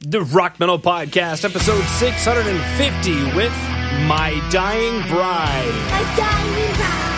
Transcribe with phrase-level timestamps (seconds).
[0.00, 3.52] the Rock Metal Podcast, episode 650 with
[4.06, 5.74] My Dying Bride.
[5.90, 7.17] My dying bride.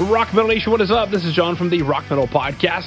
[0.00, 1.10] Rock Metal Nation, what is up?
[1.10, 2.86] This is John from the Rock Metal Podcast.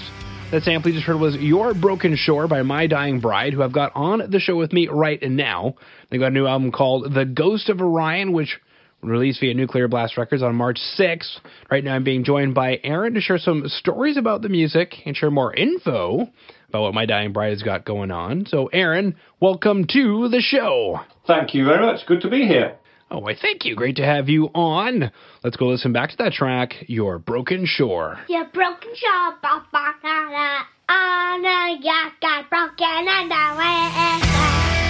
[0.50, 3.74] That sample you just heard was Your Broken Shore by My Dying Bride, who I've
[3.74, 5.76] got on the show with me right now.
[6.10, 8.58] They got a new album called The Ghost of Orion, which
[9.02, 11.40] released via Nuclear Blast Records on March 6th.
[11.70, 15.14] Right now I'm being joined by Aaron to share some stories about the music and
[15.16, 16.30] share more info
[16.70, 18.46] about what My Dying Bride has got going on.
[18.46, 21.02] So, Aaron, welcome to the show.
[21.28, 22.06] Thank you very much.
[22.08, 22.78] Good to be here.
[23.14, 23.76] Oh, why, thank you.
[23.76, 25.12] Great to have you on.
[25.44, 28.18] Let's go listen back to that track, Your Broken Shore.
[28.30, 30.62] Your broken shore, ba ba da da.
[30.88, 34.81] Oh no, you got broken underwear.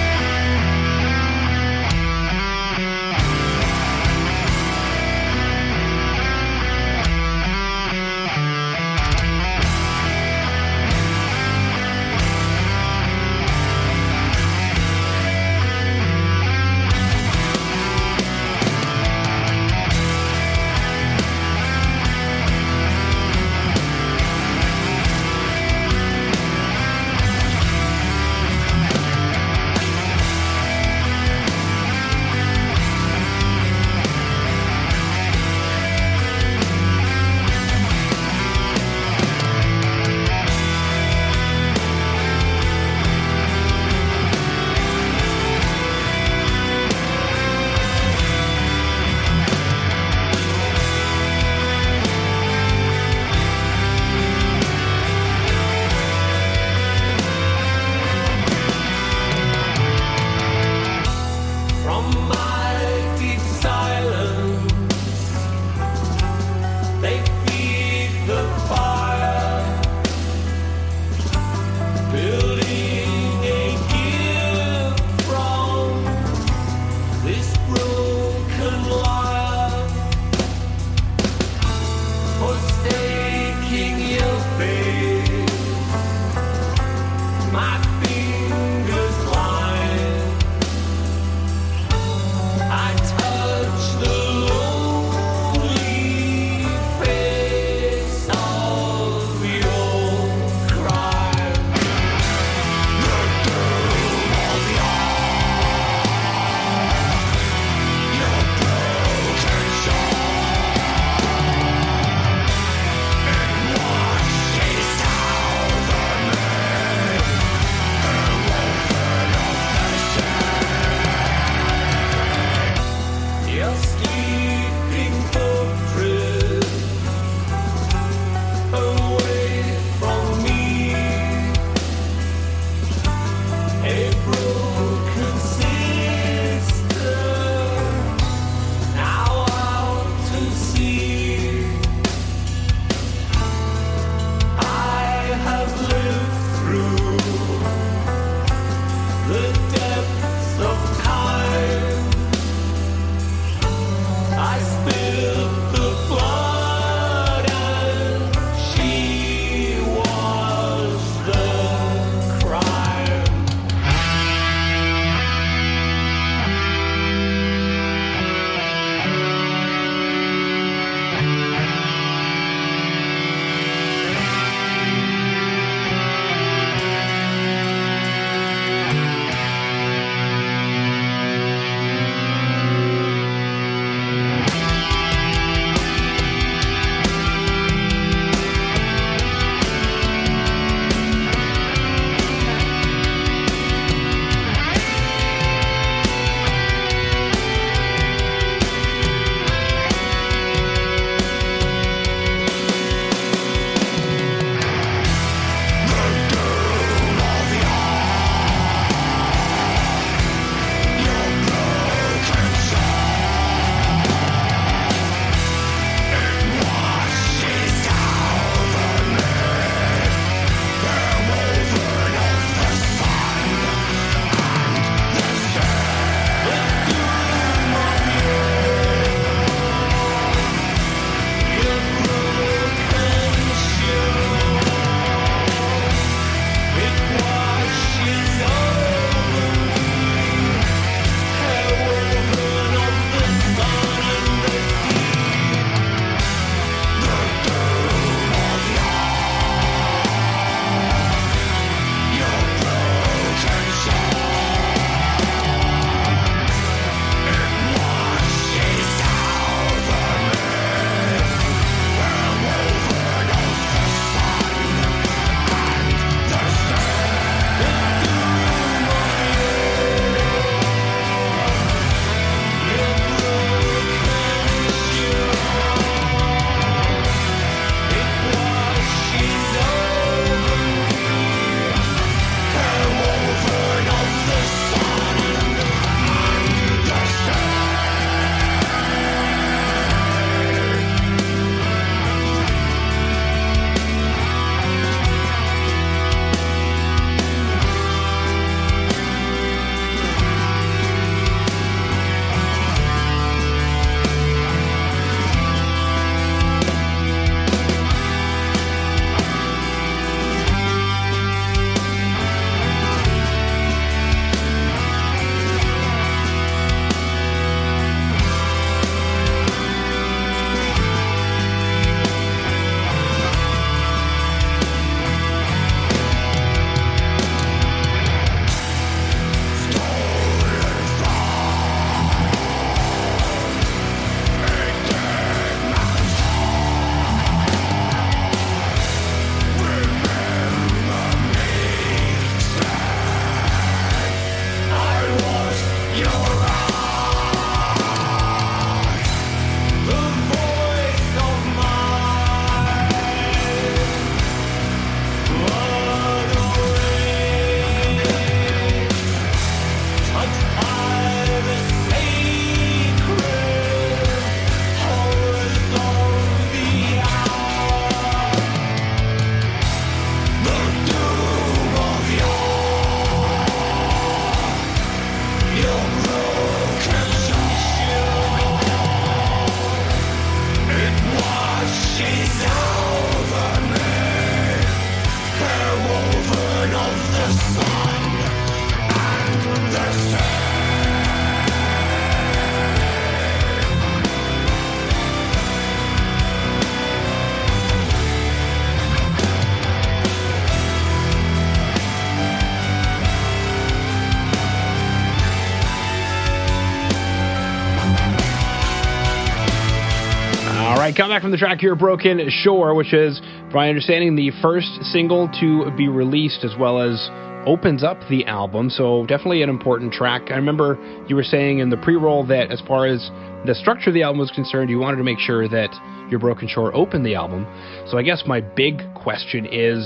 [410.82, 414.32] Right, come back from the track here, Broken Shore, which is, from my understanding, the
[414.42, 417.10] first single to be released as well as
[417.46, 418.70] opens up the album.
[418.72, 420.32] So definitely an important track.
[420.32, 423.12] I remember you were saying in the pre-roll that as far as
[423.46, 425.70] the structure of the album was concerned, you wanted to make sure that
[426.10, 427.46] your Broken Shore opened the album.
[427.88, 429.86] So I guess my big question is,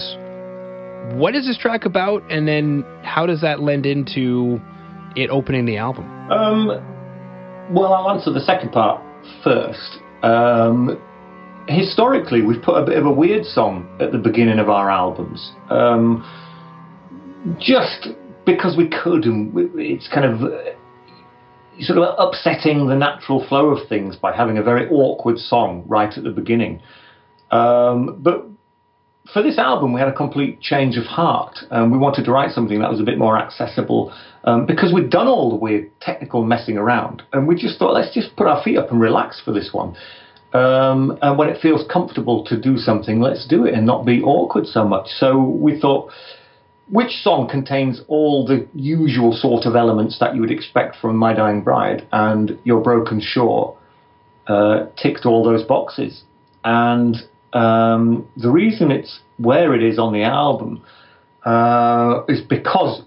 [1.20, 4.62] what is this track about, and then how does that lend into
[5.18, 6.06] it opening the album?
[6.32, 6.68] Um,
[7.74, 9.02] well, I'll answer the second part
[9.44, 10.00] first.
[10.26, 11.00] Um,
[11.68, 15.52] historically, we've put a bit of a weird song at the beginning of our albums,
[15.70, 16.26] um,
[17.60, 18.08] just
[18.46, 20.72] because we could, and it's kind of uh,
[21.82, 26.18] sort of upsetting the natural flow of things by having a very awkward song right
[26.18, 26.82] at the beginning.
[27.52, 28.48] Um, but
[29.36, 31.58] for this album, we had a complete change of heart.
[31.70, 34.16] Um, we wanted to write something that was a bit more accessible
[34.46, 38.14] um, because we'd done all the weird technical messing around, and we just thought, let's
[38.14, 39.94] just put our feet up and relax for this one.
[40.54, 44.22] Um, and when it feels comfortable to do something, let's do it and not be
[44.22, 45.08] awkward so much.
[45.10, 46.14] So we thought,
[46.90, 51.34] which song contains all the usual sort of elements that you would expect from My
[51.34, 52.08] Dying Bride?
[52.14, 53.78] And Your Broken Shore
[54.48, 56.24] uh, ticked all those boxes.
[56.64, 57.18] And
[57.56, 60.84] um, the reason it's where it is on the album
[61.46, 63.02] uh, is because,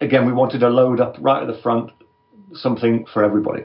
[0.00, 1.90] again, we wanted to load up right at the front
[2.54, 3.62] something for everybody.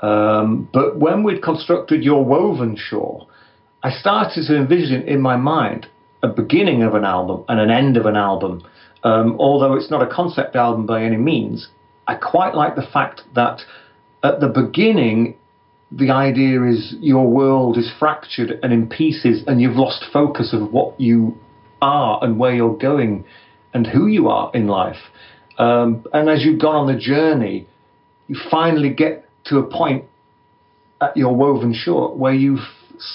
[0.00, 3.26] Um, but when we'd constructed Your Woven Shore,
[3.82, 5.86] I started to envision in my mind
[6.22, 8.62] a beginning of an album and an end of an album.
[9.04, 11.68] Um, although it's not a concept album by any means,
[12.06, 13.62] I quite like the fact that
[14.22, 15.36] at the beginning
[15.92, 20.72] the idea is your world is fractured and in pieces, and you've lost focus of
[20.72, 21.36] what you
[21.82, 23.24] are and where you're going
[23.74, 24.98] and who you are in life.
[25.58, 27.66] Um, and as you've gone on the journey,
[28.28, 30.04] you finally get to a point
[31.00, 32.60] at your woven shore where you've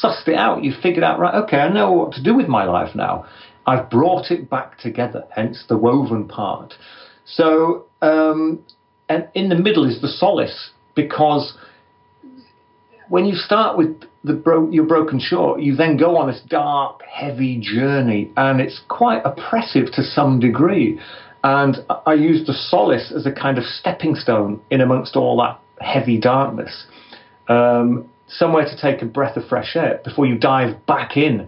[0.03, 0.63] sussed it out.
[0.63, 3.25] You've figured out, right, okay, I know what to do with my life now.
[3.65, 6.73] I've brought it back together, hence the woven part.
[7.25, 8.63] So, um,
[9.09, 11.57] and in the middle is the solace because
[13.09, 17.01] when you start with the bro- your broken shore, you then go on this dark,
[17.03, 20.99] heavy journey, and it's quite oppressive to some degree.
[21.43, 25.59] And I use the solace as a kind of stepping stone in amongst all that
[25.79, 26.87] heavy darkness,
[27.47, 31.47] um, somewhere to take a breath of fresh air before you dive back in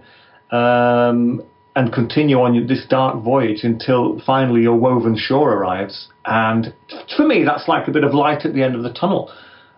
[0.51, 1.41] um,
[1.75, 6.09] and continue on this dark voyage until finally your woven shore arrives.
[6.25, 6.73] And
[7.15, 9.31] for me, that's like a bit of light at the end of the tunnel.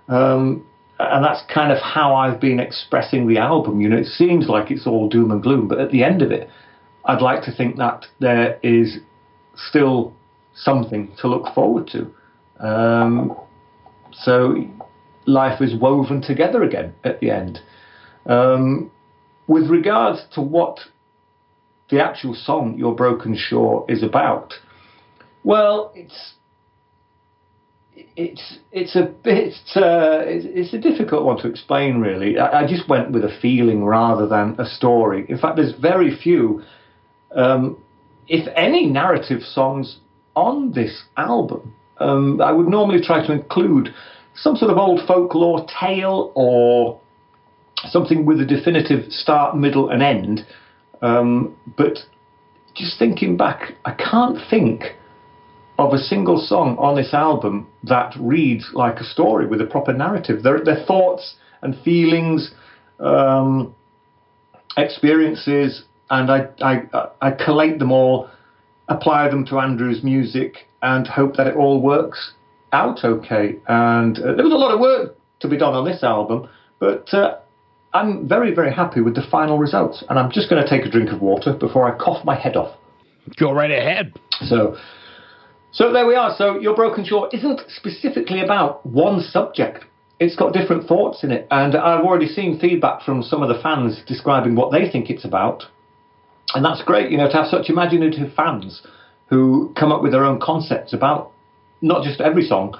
[0.09, 0.65] Um,
[0.99, 3.79] and that's kind of how I've been expressing the album.
[3.79, 6.31] You know, it seems like it's all doom and gloom, but at the end of
[6.31, 6.49] it,
[7.05, 8.97] I'd like to think that there is
[9.55, 10.13] still
[10.53, 12.13] something to look forward to.
[12.65, 13.35] Um,
[14.11, 14.55] so
[15.25, 17.59] life is woven together again at the end.
[18.25, 18.91] Um,
[19.47, 20.79] with regards to what
[21.89, 24.53] the actual song "Your Broken Shore" is about,
[25.43, 26.33] well, it's
[28.15, 32.37] it's it's a bit uh, it's, it's, a difficult one to explain really.
[32.37, 35.25] I, I, just went with a feeling rather than a story.
[35.29, 36.61] In fact, there's very few,
[37.35, 37.81] um,
[38.27, 39.99] if any, narrative songs
[40.35, 41.75] on this album.
[41.97, 43.93] Um, I would normally try to include
[44.35, 46.99] some sort of old folklore tale or
[47.89, 50.45] something with a definitive start, middle, and end.
[51.01, 51.99] Um, but
[52.75, 54.95] just thinking back, I can't think
[55.79, 59.93] of a single song on this album that reads like a story with a proper
[59.93, 60.43] narrative.
[60.43, 62.51] Their, their thoughts and feelings,
[62.99, 63.73] um,
[64.77, 68.29] experiences, and I, I, I collate them all,
[68.87, 72.33] apply them to Andrew's music, and hope that it all works
[72.71, 73.55] out okay.
[73.67, 77.13] And uh, there was a lot of work to be done on this album, but
[77.13, 77.37] uh,
[77.93, 80.03] I'm very, very happy with the final results.
[80.09, 82.55] And I'm just going to take a drink of water before I cough my head
[82.55, 82.77] off.
[83.37, 84.13] Go right ahead.
[84.45, 84.77] So,
[85.71, 86.35] so there we are.
[86.35, 89.85] So Your Broken Shore isn't specifically about one subject.
[90.19, 91.47] It's got different thoughts in it.
[91.51, 95.25] And I've already seen feedback from some of the fans describing what they think it's
[95.25, 95.63] about.
[96.55, 98.81] And that's great, you know, to have such imaginative fans
[99.27, 101.31] who come up with their own concepts about
[101.81, 102.75] not just every song,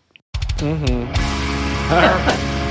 [0.59, 1.24] Mm-hmm.
[1.91, 2.64] All right.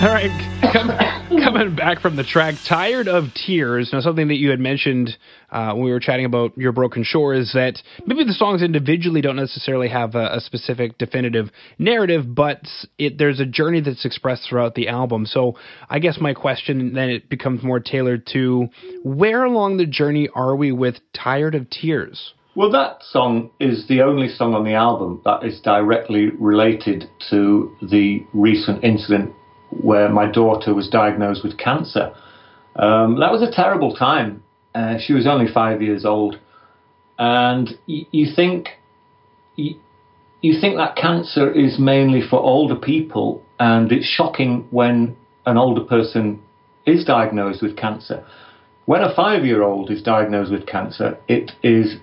[0.00, 0.30] All right,
[0.72, 0.92] come,
[1.42, 5.18] coming back from the track, "Tired of Tears." Now, something that you had mentioned
[5.50, 9.22] uh, when we were chatting about your Broken Shore is that maybe the songs individually
[9.22, 12.60] don't necessarily have a, a specific definitive narrative, but
[12.96, 15.26] it, there's a journey that's expressed throughout the album.
[15.26, 15.56] So,
[15.90, 18.68] I guess my question then it becomes more tailored to
[19.02, 22.34] where along the journey are we with "Tired of Tears"?
[22.54, 27.76] Well, that song is the only song on the album that is directly related to
[27.82, 29.32] the recent incident
[29.70, 32.14] where my daughter was diagnosed with cancer.
[32.76, 34.42] Um, that was a terrible time.
[34.74, 36.38] Uh, she was only five years old,
[37.18, 38.68] and y- you think
[39.56, 39.76] y-
[40.40, 45.82] you think that cancer is mainly for older people, and it's shocking when an older
[45.82, 46.40] person
[46.86, 48.24] is diagnosed with cancer.
[48.86, 51.96] When a five-year-old is diagnosed with cancer, it is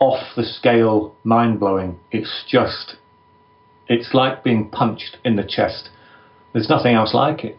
[0.00, 1.98] off the scale, mind blowing.
[2.10, 2.96] It's just,
[3.88, 5.90] it's like being punched in the chest.
[6.52, 7.56] There's nothing else like it.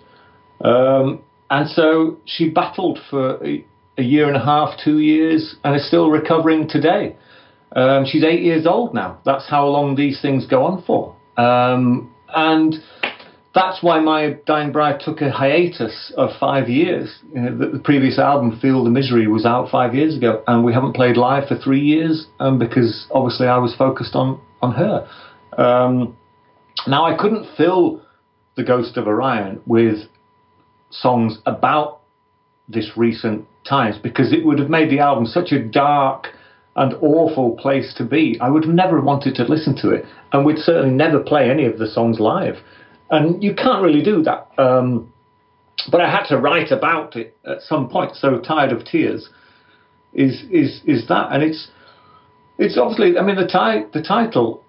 [0.64, 3.66] Um, and so she battled for a,
[3.98, 7.16] a, year and a half, two years, and is still recovering today.
[7.76, 9.20] Um, she's eight years old now.
[9.26, 11.16] That's how long these things go on for.
[11.38, 12.76] Um, and
[13.54, 17.20] that's why my Dying Bride took a hiatus of five years.
[17.34, 20.64] You know, the, the, previous album, Feel the Misery, was out five years ago, and
[20.64, 24.74] we haven't played live for three years um, because obviously I was focused on, on
[24.74, 25.08] her.
[25.58, 26.16] Um,
[26.88, 28.02] now, I couldn't fill
[28.56, 30.08] the Ghost of Orion with
[30.90, 32.00] songs about
[32.68, 36.28] this recent times because it would have made the album such a dark
[36.76, 38.38] and awful place to be.
[38.40, 41.66] I would have never wanted to listen to it, and we'd certainly never play any
[41.66, 42.56] of the songs live.
[43.10, 44.48] And you can't really do that.
[44.58, 45.12] Um,
[45.92, 48.16] but I had to write about it at some point.
[48.16, 49.30] So tired of tears
[50.14, 51.70] is is is that, and it's
[52.58, 53.18] it's obviously.
[53.18, 54.64] I mean, the ti- the title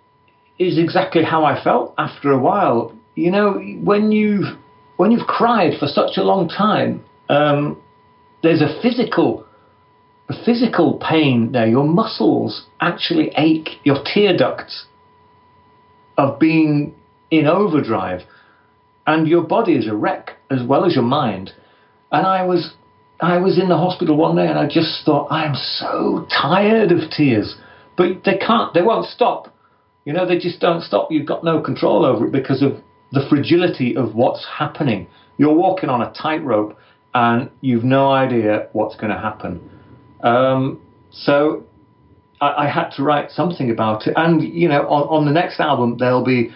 [0.58, 4.56] is exactly how I felt after a while you know, when you've
[4.96, 7.80] when you've cried for such a long time, um,
[8.42, 9.46] there's a physical
[10.28, 11.66] a physical pain there.
[11.66, 13.70] Your muscles actually ache.
[13.84, 14.86] Your tear ducts
[16.16, 16.94] of being
[17.30, 18.20] in overdrive,
[19.06, 21.52] and your body is a wreck as well as your mind.
[22.10, 22.74] And I was
[23.20, 26.92] I was in the hospital one day, and I just thought I am so tired
[26.92, 27.56] of tears,
[27.96, 28.72] but they can't.
[28.72, 29.54] They won't stop.
[30.04, 31.12] You know, they just don't stop.
[31.12, 32.80] You've got no control over it because of
[33.12, 35.06] the fragility of what's happening.
[35.36, 36.78] You're walking on a tightrope
[37.14, 39.70] and you've no idea what's going to happen.
[40.22, 41.64] Um, so
[42.40, 44.14] I, I, had to write something about it.
[44.16, 46.52] And, you know, on, on, the next album, there'll be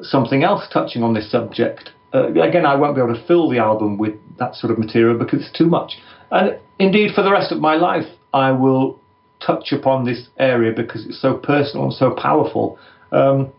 [0.00, 1.90] something else touching on this subject.
[2.14, 5.18] Uh, again, I won't be able to fill the album with that sort of material
[5.18, 5.94] because it's too much.
[6.30, 9.00] And indeed, for the rest of my life, I will
[9.44, 12.78] touch upon this area because it's so personal and so powerful.
[13.12, 13.52] Um,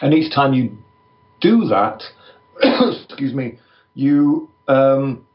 [0.00, 0.76] and each time you
[1.44, 2.02] do that,
[3.06, 3.58] excuse me,
[3.94, 5.26] you um,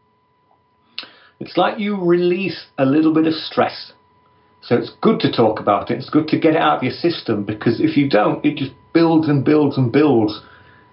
[1.39, 3.93] it's like you release a little bit of stress.
[4.61, 5.99] So it's good to talk about it.
[5.99, 8.73] It's good to get it out of your system because if you don't, it just
[8.93, 10.41] builds and builds and builds,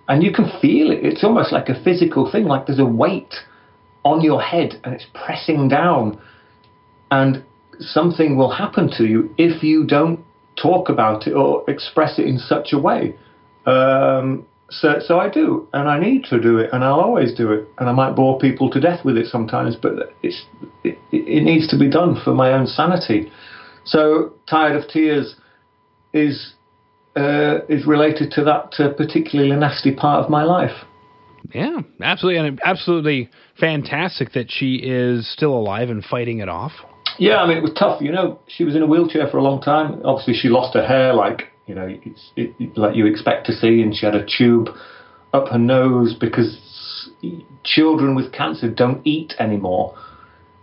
[0.06, 1.00] and you can feel it.
[1.02, 2.44] It's almost like a physical thing.
[2.44, 3.34] Like there's a weight
[4.04, 6.20] on your head and it's pressing down,
[7.10, 7.42] and
[7.80, 10.20] something will happen to you if you don't
[10.60, 13.16] talk about it or express it in such a way.
[13.66, 17.52] Um, so, so I do, and I need to do it, and I'll always do
[17.52, 20.44] it, and I might bore people to death with it sometimes, but it's
[20.82, 23.30] it, it needs to be done for my own sanity.
[23.84, 25.36] So, tired of tears
[26.12, 26.54] is
[27.14, 30.84] uh, is related to that uh, particularly nasty part of my life.
[31.52, 36.72] Yeah, absolutely, and absolutely fantastic that she is still alive and fighting it off.
[37.18, 38.02] Yeah, I mean it was tough.
[38.02, 40.00] You know, she was in a wheelchair for a long time.
[40.04, 43.52] Obviously, she lost her hair like you know, it's it, it, like you expect to
[43.52, 44.68] see, and she had a tube
[45.32, 46.58] up her nose because
[47.64, 49.96] children with cancer don't eat anymore,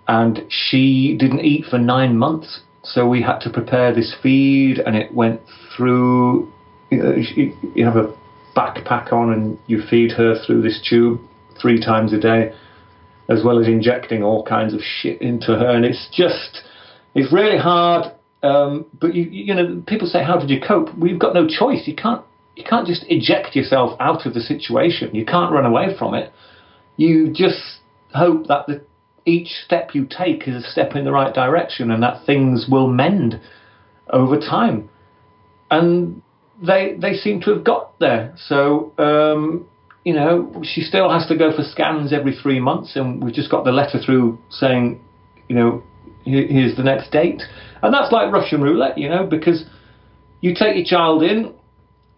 [0.07, 2.61] and she didn't eat for nine months.
[2.83, 5.41] So we had to prepare this feed, and it went
[5.75, 6.51] through.
[6.89, 8.15] You, know, you, you have a
[8.55, 11.19] backpack on, and you feed her through this tube
[11.61, 12.53] three times a day,
[13.29, 16.61] as well as injecting all kinds of shit into her, and it's just
[17.13, 21.17] it's really hard um, but you, you know, people say, "How did you cope?" We've
[21.17, 21.87] got no choice.
[21.87, 22.23] You can't
[22.55, 25.15] you can't just eject yourself out of the situation.
[25.15, 26.31] You can't run away from it.
[26.97, 27.79] You just
[28.13, 28.85] hope that the,
[29.25, 32.87] each step you take is a step in the right direction, and that things will
[32.87, 33.39] mend
[34.09, 34.89] over time.
[35.71, 36.21] And
[36.61, 38.35] they they seem to have got there.
[38.37, 39.65] So um,
[40.03, 43.49] you know, she still has to go for scans every three months, and we've just
[43.49, 44.99] got the letter through saying,
[45.47, 45.83] you know,
[46.25, 47.41] here's the next date.
[47.81, 49.65] And that's like Russian roulette, you know, because
[50.41, 51.53] you take your child in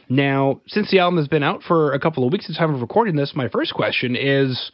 [0.07, 2.75] Now, since the album has been out for a couple of weeks at the time
[2.75, 4.71] of recording this, my first question is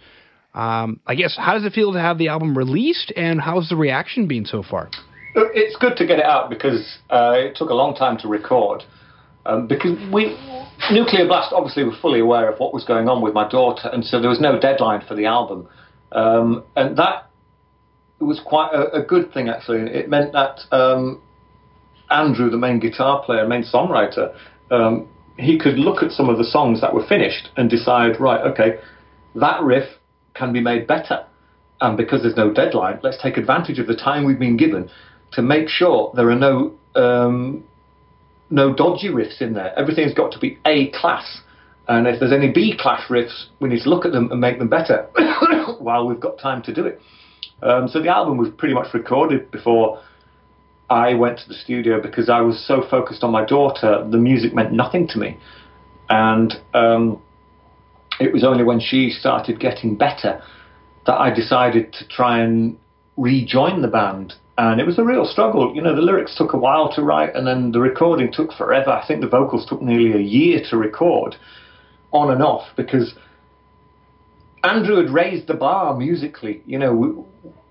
[0.53, 3.75] um, I guess, how does it feel to have the album released, and how's the
[3.75, 4.89] reaction been so far?
[5.35, 8.83] It's good to get it out because uh, it took a long time to record.
[9.45, 10.37] Um, because we,
[10.91, 14.03] Nuclear Blast, obviously were fully aware of what was going on with my daughter, and
[14.03, 15.67] so there was no deadline for the album,
[16.11, 17.29] um, and that
[18.19, 19.89] was quite a, a, good thing actually.
[19.89, 21.21] It meant that um,
[22.09, 24.35] Andrew, the main guitar player, main songwriter,
[24.71, 25.07] um,
[25.37, 28.79] he could look at some of the songs that were finished and decide, right, okay,
[29.35, 29.87] that riff
[30.39, 31.25] can be made better.
[31.81, 34.89] And because there's no deadline, let's take advantage of the time we've been given
[35.33, 37.63] to make sure there are no um,
[38.49, 39.77] no dodgy riffs in there.
[39.77, 41.41] Everything's got to be A class.
[41.87, 44.59] And if there's any B class riffs, we need to look at them and make
[44.59, 45.07] them better
[45.79, 46.99] while we've got time to do it.
[47.61, 50.01] Um, so the album was pretty much recorded before
[50.89, 54.53] I went to the studio because I was so focused on my daughter, the music
[54.53, 55.37] meant nothing to me.
[56.09, 57.21] And um,
[58.19, 60.41] it was only when she started getting better
[61.05, 62.77] that I decided to try and
[63.17, 64.33] rejoin the band.
[64.57, 65.73] And it was a real struggle.
[65.73, 68.89] You know, the lyrics took a while to write, and then the recording took forever.
[68.91, 71.37] I think the vocals took nearly a year to record,
[72.11, 73.13] on and off, because
[74.63, 76.61] Andrew had raised the bar musically.
[76.65, 77.25] You know,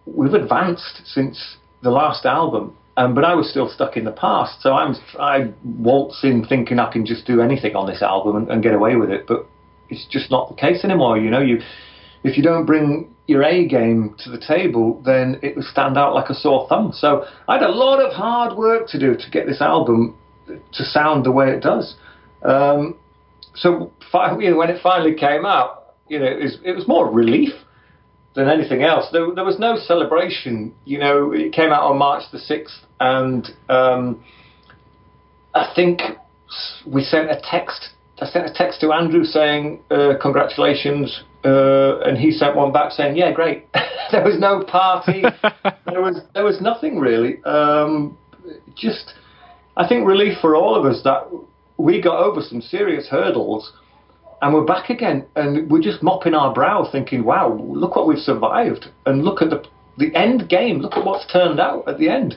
[0.07, 4.11] we, have advanced since the last album, um, but I was still stuck in the
[4.11, 4.63] past.
[4.63, 8.51] So I'm I waltz in thinking I can just do anything on this album and,
[8.51, 9.27] and get away with it.
[9.27, 9.47] But
[9.89, 11.19] it's just not the case anymore.
[11.19, 11.61] You know, you
[12.25, 16.15] if you don't bring your A game to the table, then it will stand out
[16.15, 16.93] like a sore thumb.
[16.95, 20.85] So I had a lot of hard work to do to get this album to
[20.85, 21.95] sound the way it does.
[22.43, 22.99] Um,
[23.55, 23.93] so
[24.51, 27.53] know, when it finally came out, you know, it was, it was more relief
[28.35, 29.07] than anything else.
[29.13, 30.75] There, there, was no celebration.
[30.85, 34.25] You know, it came out on March the sixth, and um,
[35.55, 36.01] I think
[36.87, 42.19] we sent a text I sent a text to Andrew saying, uh, congratulations, uh, and
[42.19, 43.67] he sent one back saying, yeah, great.
[44.13, 45.23] there was no party.
[45.87, 47.43] there was there was nothing really.
[47.45, 48.19] Um,
[48.75, 49.15] just,
[49.77, 51.29] I think relief for all of us that
[51.77, 53.73] we got over some serious hurdles,
[54.43, 58.19] and we're back again, and we're just mopping our brow, thinking, wow, look what we've
[58.19, 59.65] survived, and look at the
[59.97, 60.79] the end game.
[60.79, 62.37] Look at what's turned out at the end.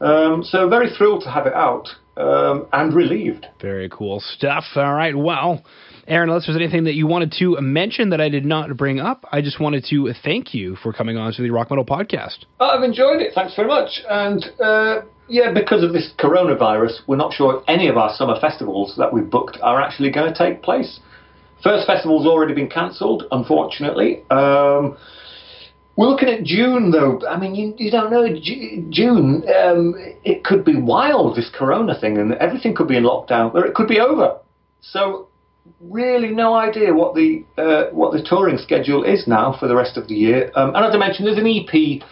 [0.00, 1.88] Um, so very thrilled to have it out
[2.20, 3.46] um, and relieved.
[3.60, 4.64] Very cool stuff.
[4.76, 5.16] All right.
[5.16, 5.64] Well,
[6.06, 9.24] Aaron, unless there's anything that you wanted to mention that I did not bring up,
[9.30, 12.44] I just wanted to thank you for coming on to the Rock Metal Podcast.
[12.58, 13.32] I've enjoyed it.
[13.34, 14.02] Thanks very much.
[14.08, 18.38] And uh, yeah, because of this coronavirus, we're not sure if any of our summer
[18.40, 21.00] festivals that we've booked are actually going to take place.
[21.62, 24.22] First festival's already been cancelled, unfortunately.
[24.30, 24.96] Um,
[26.00, 27.20] we're looking at June, though.
[27.28, 28.26] I mean, you, you don't know.
[28.88, 33.54] June, um, it could be wild, this corona thing, and everything could be in lockdown,
[33.54, 34.38] or it could be over.
[34.80, 35.28] So,
[35.78, 39.98] really, no idea what the uh, what the touring schedule is now for the rest
[39.98, 40.50] of the year.
[40.54, 42.02] Um, and as I mentioned, there's an EP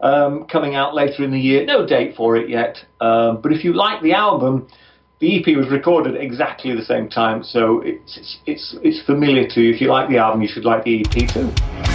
[0.00, 1.66] um, coming out later in the year.
[1.66, 2.78] No date for it yet.
[3.02, 4.68] Um, but if you like the album,
[5.20, 9.74] the EP was recorded exactly the same time, so it's, it's, it's familiar to you.
[9.74, 11.93] If you like the album, you should like the EP too.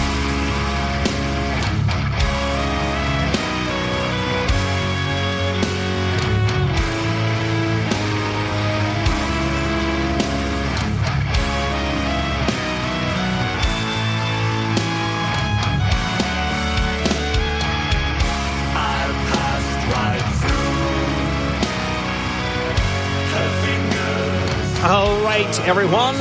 [25.70, 26.16] Everyone.